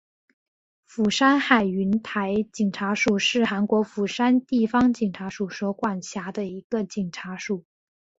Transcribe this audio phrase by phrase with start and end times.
[0.87, 7.63] 釜山海云台警察署是韩国釜山地方警察厅所管辖的一个警察署。